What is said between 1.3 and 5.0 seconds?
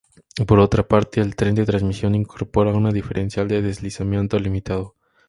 tren de transmisión incorpora un diferencial de deslizamiento limitado.